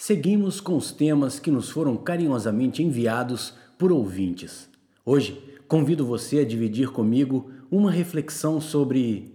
[0.00, 4.70] Seguimos com os temas que nos foram carinhosamente enviados por ouvintes.
[5.04, 9.34] Hoje, convido você a dividir comigo uma reflexão sobre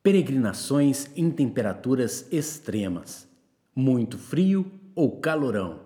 [0.00, 3.28] peregrinações em temperaturas extremas,
[3.74, 5.80] muito frio ou calorão,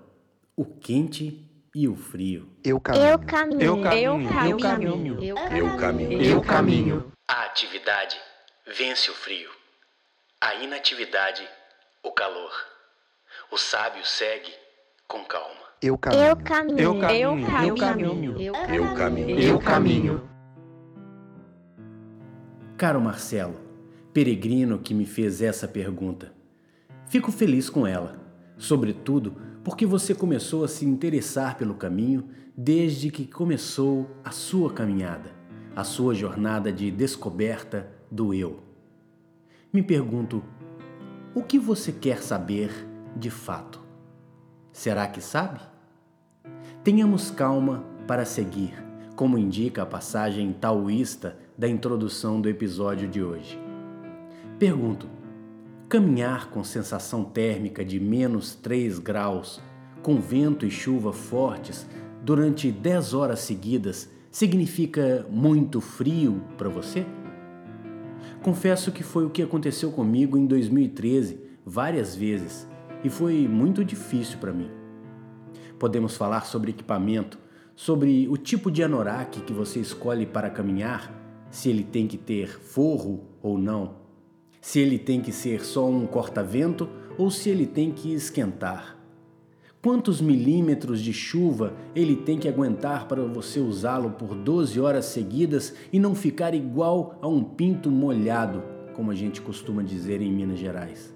[0.54, 1.42] o quente
[1.74, 2.50] e o frio.
[2.62, 3.06] Eu caminho.
[3.06, 3.62] Eu caminho.
[3.62, 4.30] Eu caminho.
[4.50, 5.24] Eu caminho.
[5.24, 6.22] Eu Eu caminho.
[6.22, 7.12] Eu caminho.
[7.26, 8.18] A atividade
[8.76, 9.48] vence o frio,
[10.42, 11.42] a inatividade,
[12.02, 12.73] o calor.
[13.50, 14.52] O sábio segue
[15.06, 15.64] com calma.
[15.80, 16.36] Eu Eu caminho.
[16.36, 16.80] caminho.
[16.80, 17.60] Eu caminho.
[17.60, 18.40] Eu Eu caminho.
[18.40, 19.40] Eu caminho.
[19.40, 20.30] Eu caminho.
[22.76, 23.54] Caro Marcelo,
[24.12, 26.32] peregrino que me fez essa pergunta,
[27.06, 28.18] fico feliz com ela,
[28.56, 35.30] sobretudo porque você começou a se interessar pelo caminho desde que começou a sua caminhada,
[35.74, 38.62] a sua jornada de descoberta do eu.
[39.72, 40.42] Me pergunto,
[41.34, 42.70] o que você quer saber
[43.16, 43.80] de fato?
[44.72, 45.60] Será que sabe?
[46.82, 48.74] Tenhamos calma para seguir,
[49.16, 53.58] como indica a passagem taoísta da introdução do episódio de hoje.
[54.58, 55.08] Pergunto:
[55.88, 59.60] caminhar com sensação térmica de menos 3 graus,
[60.02, 61.86] com vento e chuva fortes,
[62.22, 67.06] durante 10 horas seguidas, significa muito frio para você?
[68.42, 72.66] Confesso que foi o que aconteceu comigo em 2013 várias vezes
[73.04, 74.70] e foi muito difícil para mim.
[75.78, 77.38] Podemos falar sobre equipamento,
[77.76, 81.12] sobre o tipo de anorak que você escolhe para caminhar,
[81.50, 83.96] se ele tem que ter forro ou não,
[84.60, 86.88] se ele tem que ser só um corta-vento
[87.18, 88.98] ou se ele tem que esquentar.
[89.82, 95.74] Quantos milímetros de chuva ele tem que aguentar para você usá-lo por 12 horas seguidas
[95.92, 98.62] e não ficar igual a um pinto molhado,
[98.94, 101.14] como a gente costuma dizer em Minas Gerais?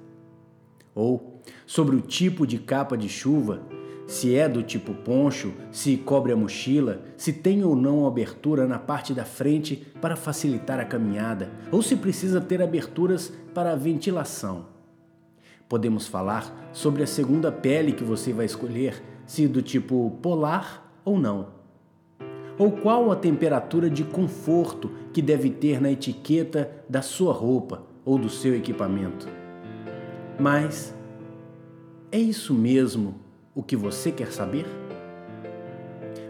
[0.95, 3.63] Ou sobre o tipo de capa de chuva,
[4.09, 8.79] se é do tipo poncho, se cobre a mochila, se tem ou não abertura na
[8.79, 14.65] parte da frente para facilitar a caminhada, ou se precisa ter aberturas para a ventilação.
[15.69, 21.19] Podemos falar sobre a segunda pele que você vai escolher, se do tipo polar ou
[21.19, 21.49] não.
[22.57, 28.19] Ou qual a temperatura de conforto que deve ter na etiqueta da sua roupa ou
[28.19, 29.29] do seu equipamento.
[30.41, 30.95] Mas
[32.11, 33.17] é isso mesmo
[33.55, 34.67] o que você quer saber?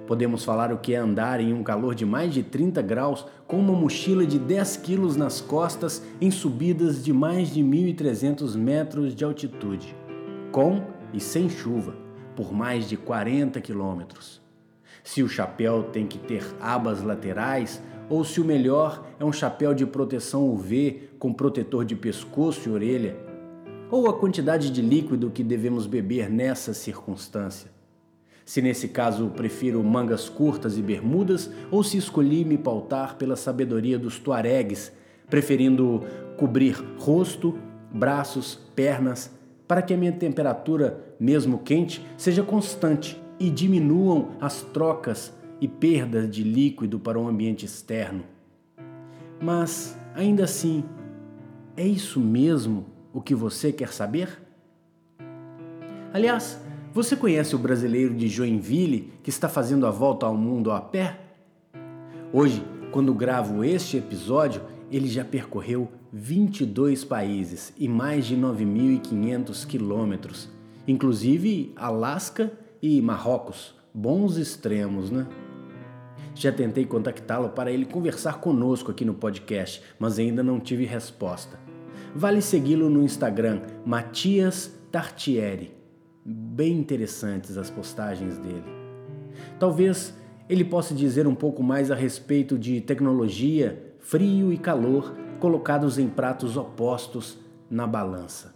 [0.06, 3.58] Podemos falar o que é andar em um calor de mais de 30 graus com
[3.58, 9.24] uma mochila de 10 quilos nas costas em subidas de mais de 1.300 metros de
[9.24, 9.94] altitude,
[10.50, 11.94] com e sem chuva,
[12.34, 14.40] por mais de 40 quilômetros.
[15.04, 19.74] Se o chapéu tem que ter abas laterais ou se o melhor é um chapéu
[19.74, 23.27] de proteção UV com protetor de pescoço e orelha,
[23.90, 27.70] ou a quantidade de líquido que devemos beber nessa circunstância.
[28.44, 33.98] Se nesse caso prefiro mangas curtas e bermudas ou se escolhi me pautar pela sabedoria
[33.98, 34.90] dos tuaregues,
[35.28, 36.02] preferindo
[36.38, 37.58] cobrir rosto,
[37.92, 39.30] braços, pernas,
[39.66, 46.30] para que a minha temperatura, mesmo quente, seja constante e diminuam as trocas e perdas
[46.30, 48.24] de líquido para o ambiente externo.
[49.40, 50.84] Mas, ainda assim,
[51.76, 52.86] é isso mesmo
[53.18, 54.40] o que você quer saber?
[56.12, 56.60] Aliás,
[56.94, 61.18] você conhece o brasileiro de Joinville que está fazendo a volta ao mundo a pé?
[62.32, 70.48] Hoje, quando gravo este episódio, ele já percorreu 22 países e mais de 9.500 quilômetros,
[70.86, 73.74] inclusive Alasca e Marrocos.
[73.92, 75.26] Bons extremos, né?
[76.36, 81.67] Já tentei contactá-lo para ele conversar conosco aqui no podcast, mas ainda não tive resposta.
[82.14, 85.74] Vale segui-lo no Instagram, Matias Tartieri.
[86.24, 88.64] Bem interessantes as postagens dele.
[89.58, 90.14] Talvez
[90.48, 96.08] ele possa dizer um pouco mais a respeito de tecnologia, frio e calor colocados em
[96.08, 97.38] pratos opostos
[97.70, 98.54] na balança.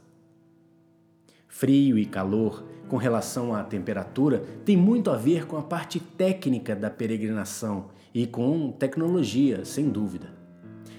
[1.47, 6.75] Frio e calor, com relação à temperatura, tem muito a ver com a parte técnica
[6.75, 10.42] da peregrinação e com tecnologia, sem dúvida.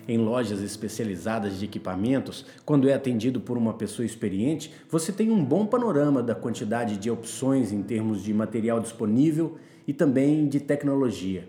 [0.06, 5.44] Em lojas especializadas de equipamentos, quando é atendido por uma pessoa experiente, você tem um
[5.44, 9.58] bom panorama da quantidade de opções em termos de material disponível
[9.88, 11.48] e também de tecnologia.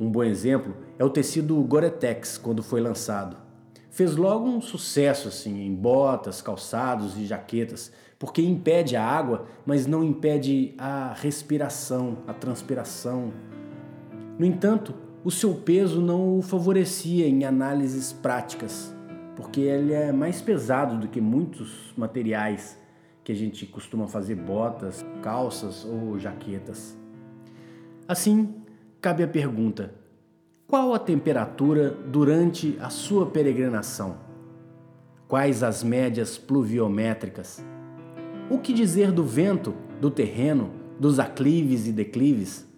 [0.00, 3.36] Um bom exemplo é o tecido Gore-Tex quando foi lançado.
[3.90, 9.86] Fez logo um sucesso assim em botas, calçados e jaquetas, porque impede a água, mas
[9.86, 13.30] não impede a respiração, a transpiração.
[14.38, 14.94] No entanto,
[15.24, 18.92] o seu peso não o favorecia em análises práticas,
[19.36, 22.76] porque ele é mais pesado do que muitos materiais
[23.22, 26.98] que a gente costuma fazer botas, calças ou jaquetas.
[28.08, 28.52] Assim,
[29.00, 29.94] cabe a pergunta:
[30.66, 34.16] qual a temperatura durante a sua peregrinação?
[35.28, 37.64] Quais as médias pluviométricas?
[38.50, 42.71] O que dizer do vento, do terreno, dos aclives e declives?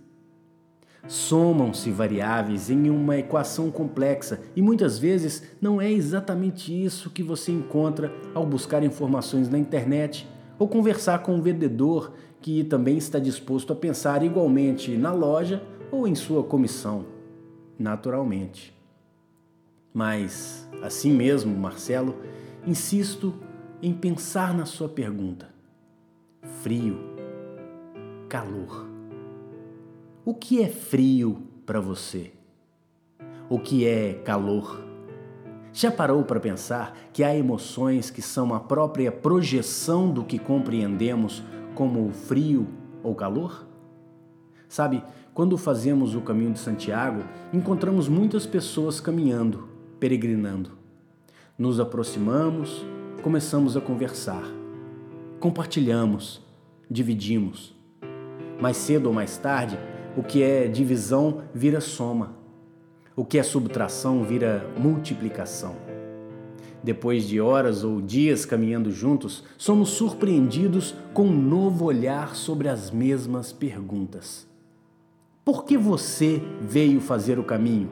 [1.07, 7.53] Somam-se variáveis em uma equação complexa e muitas vezes não é exatamente isso que você
[7.53, 10.27] encontra ao buscar informações na internet
[10.59, 16.09] ou conversar com um vendedor que também está disposto a pensar igualmente na loja ou
[16.09, 17.05] em sua comissão,
[17.79, 18.75] naturalmente.
[19.93, 22.17] Mas, assim mesmo, Marcelo,
[22.67, 23.35] insisto
[23.81, 25.49] em pensar na sua pergunta.
[26.63, 26.99] Frio,
[28.29, 28.94] calor.
[30.27, 32.33] O que é frio para você?
[33.47, 34.83] O que é calor?
[35.71, 41.43] Já parou para pensar que há emoções que são a própria projeção do que compreendemos
[41.75, 42.67] como frio
[43.03, 43.67] ou calor?
[44.67, 45.05] Sabe,
[45.35, 47.23] quando fazemos o caminho de Santiago,
[47.53, 49.69] encontramos muitas pessoas caminhando,
[50.01, 50.71] peregrinando.
[51.59, 52.83] Nos aproximamos,
[53.23, 54.45] começamos a conversar,
[55.39, 56.41] compartilhamos,
[56.91, 57.75] dividimos.
[58.59, 59.79] Mais cedo ou mais tarde,
[60.17, 62.37] o que é divisão vira soma.
[63.17, 65.77] O que é subtração vira multiplicação.
[66.83, 72.91] Depois de horas ou dias caminhando juntos, somos surpreendidos com um novo olhar sobre as
[72.91, 74.47] mesmas perguntas.
[75.45, 77.91] Por que você veio fazer o caminho?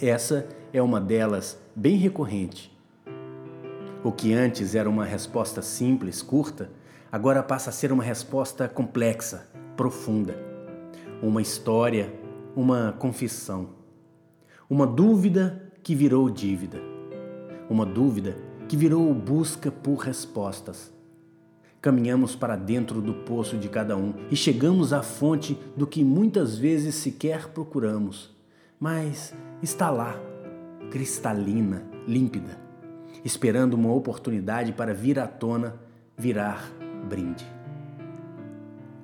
[0.00, 2.76] Essa é uma delas bem recorrente.
[4.02, 6.70] O que antes era uma resposta simples, curta,
[7.12, 10.47] agora passa a ser uma resposta complexa, profunda
[11.22, 12.12] uma história,
[12.54, 13.70] uma confissão,
[14.68, 16.80] uma dúvida que virou dívida,
[17.68, 18.36] uma dúvida
[18.68, 20.92] que virou busca por respostas.
[21.80, 26.58] Caminhamos para dentro do poço de cada um e chegamos à fonte do que muitas
[26.58, 28.34] vezes sequer procuramos,
[28.78, 29.32] mas
[29.62, 30.20] está lá,
[30.90, 32.58] cristalina, límpida,
[33.24, 35.80] esperando uma oportunidade para vir à tona,
[36.16, 36.70] virar
[37.08, 37.57] brinde.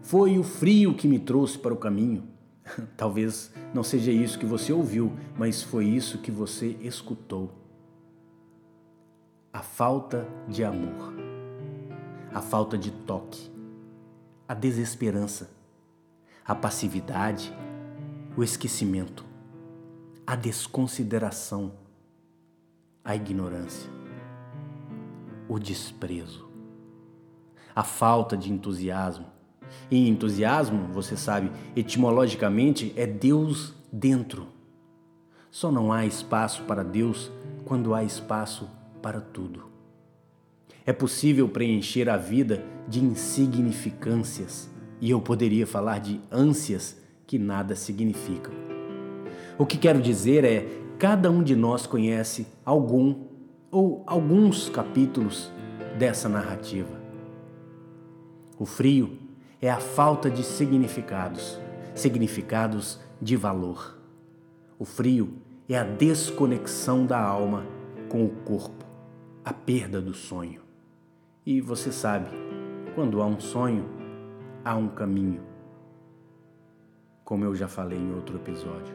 [0.05, 2.29] Foi o frio que me trouxe para o caminho.
[2.95, 7.51] Talvez não seja isso que você ouviu, mas foi isso que você escutou.
[9.51, 11.15] A falta de amor,
[12.35, 13.51] a falta de toque,
[14.47, 15.51] a desesperança,
[16.45, 17.51] a passividade,
[18.37, 19.25] o esquecimento,
[20.27, 21.73] a desconsideração,
[23.03, 23.91] a ignorância,
[25.49, 26.47] o desprezo,
[27.75, 29.33] a falta de entusiasmo,
[29.91, 34.47] e entusiasmo, você sabe, etimologicamente é Deus dentro.
[35.51, 37.31] Só não há espaço para Deus
[37.65, 38.69] quando há espaço
[39.01, 39.65] para tudo.
[40.87, 44.69] É possível preencher a vida de insignificâncias,
[45.01, 48.53] e eu poderia falar de ânsias que nada significam.
[49.57, 50.67] O que quero dizer é:
[50.99, 53.25] cada um de nós conhece algum
[53.71, 55.51] ou alguns capítulos
[55.99, 57.01] dessa narrativa.
[58.59, 59.19] O frio
[59.65, 61.59] é a falta de significados,
[61.95, 63.99] significados de valor.
[64.79, 67.65] O frio é a desconexão da alma
[68.11, 68.85] com o corpo,
[69.43, 70.61] a perda do sonho.
[71.47, 72.29] E você sabe,
[72.95, 73.89] quando há um sonho,
[74.63, 75.41] há um caminho.
[77.25, 78.95] Como eu já falei em outro episódio.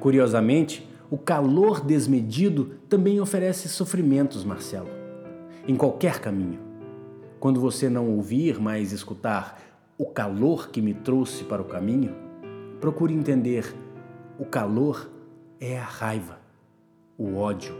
[0.00, 4.90] Curiosamente, o calor desmedido também oferece sofrimentos, Marcelo,
[5.68, 6.67] em qualquer caminho.
[7.40, 9.62] Quando você não ouvir, mas escutar
[9.96, 12.12] o calor que me trouxe para o caminho,
[12.80, 13.72] procure entender:
[14.38, 15.08] o calor
[15.60, 16.40] é a raiva,
[17.16, 17.76] o ódio,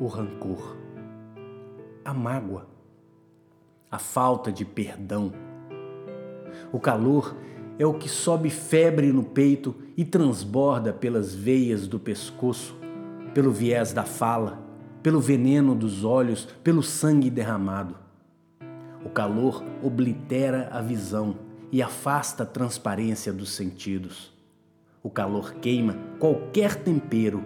[0.00, 0.76] o rancor,
[2.04, 2.66] a mágoa,
[3.88, 5.32] a falta de perdão.
[6.72, 7.36] O calor
[7.78, 12.76] é o que sobe febre no peito e transborda pelas veias do pescoço,
[13.32, 14.60] pelo viés da fala,
[15.04, 18.01] pelo veneno dos olhos, pelo sangue derramado.
[19.12, 21.36] O calor oblitera a visão
[21.70, 24.32] e afasta a transparência dos sentidos.
[25.02, 27.44] O calor queima qualquer tempero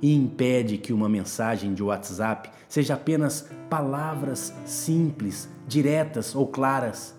[0.00, 7.14] e impede que uma mensagem de WhatsApp seja apenas palavras simples, diretas ou claras.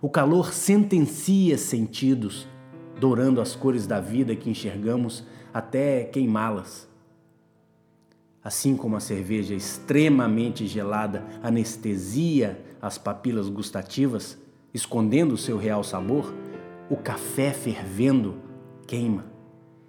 [0.00, 2.48] O calor sentencia sentidos,
[2.98, 6.88] dourando as cores da vida que enxergamos até queimá-las.
[8.46, 14.38] Assim como a cerveja extremamente gelada anestesia as papilas gustativas,
[14.72, 16.32] escondendo o seu real sabor,
[16.88, 18.36] o café fervendo
[18.86, 19.24] queima,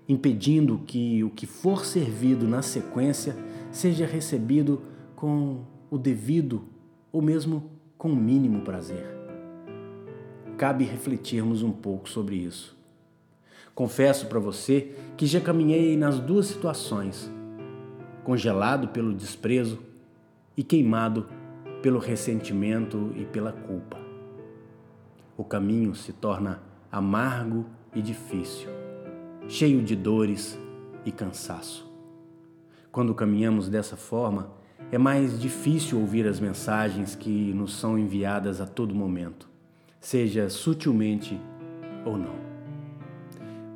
[0.10, 3.38] impedindo que o que for servido na sequência
[3.70, 4.82] seja recebido
[5.16, 5.60] com
[5.92, 6.64] o devido
[7.12, 9.06] ou mesmo com o mínimo prazer.
[10.58, 12.76] Cabe refletirmos um pouco sobre isso.
[13.76, 17.37] Confesso para você que já caminhei nas duas situações,
[18.28, 19.80] congelado pelo desprezo
[20.58, 21.30] e queimado
[21.82, 23.98] pelo ressentimento e pela culpa.
[25.38, 27.66] O caminho se torna amargo
[27.96, 28.68] e difícil,
[29.48, 30.60] cheio de dores
[31.06, 31.90] e cansaço.
[32.92, 34.52] Quando caminhamos dessa forma,
[34.92, 39.48] é mais difícil ouvir as mensagens que nos são enviadas a todo momento,
[40.02, 41.40] seja sutilmente
[42.04, 42.36] ou não.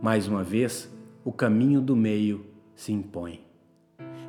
[0.02, 0.94] Mais uma vez,
[1.24, 3.50] o caminho do meio se impõe.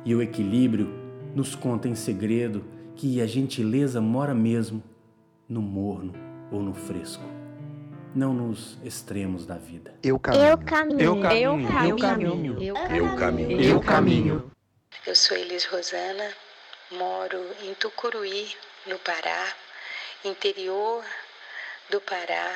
[0.05, 0.87] E o equilíbrio
[1.33, 4.83] nos conta em segredo que a gentileza mora mesmo
[5.47, 6.13] no morno
[6.51, 7.23] ou no fresco,
[8.15, 9.95] não nos extremos da vida.
[10.03, 10.43] Eu caminho.
[10.45, 11.01] Eu caminho.
[11.01, 11.69] Eu caminho.
[11.79, 12.63] Eu caminho.
[12.63, 13.61] Eu caminho.
[13.61, 14.51] Eu caminho.
[15.05, 16.29] Eu sou Elis Rosana,
[16.91, 18.47] moro em Tucuruí,
[18.85, 19.53] no Pará,
[20.23, 21.03] interior
[21.89, 22.53] do Pará,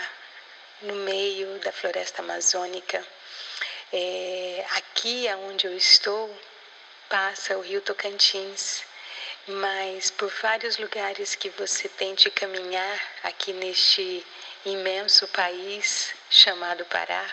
[0.84, 3.04] no meio da floresta amazônica.
[3.92, 6.30] É, aqui onde eu estou
[7.10, 8.84] passa o rio Tocantins,
[9.48, 14.26] mas por vários lugares que você tente caminhar aqui neste
[14.66, 17.26] imenso país chamado Pará,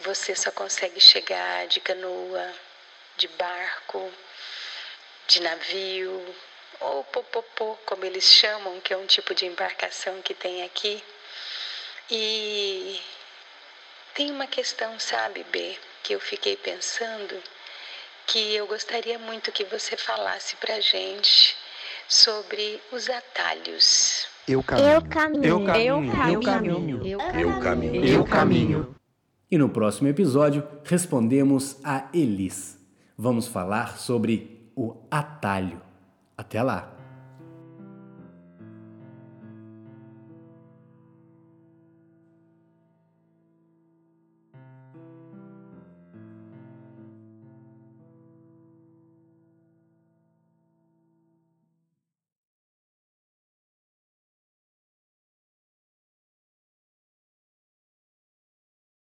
[0.00, 2.52] você só consegue chegar de canoa,
[3.16, 4.12] de barco,
[5.28, 6.36] de navio
[6.80, 11.02] ou popopô, como eles chamam, que é um tipo de embarcação que tem aqui.
[12.10, 13.00] E
[14.14, 17.40] tem uma questão, sabe, B, que eu fiquei pensando
[18.32, 21.54] que eu gostaria muito que você falasse pra gente
[22.08, 24.26] sobre os atalhos.
[24.48, 24.88] Eu caminho.
[24.88, 25.44] Eu caminho.
[25.44, 26.32] Eu caminho.
[26.32, 27.06] Eu caminho.
[27.06, 28.04] Eu caminho.
[28.06, 28.96] Eu caminho.
[29.50, 32.78] E no próximo episódio respondemos a Elis.
[33.18, 35.82] Vamos falar sobre o atalho.
[36.34, 37.01] Até lá!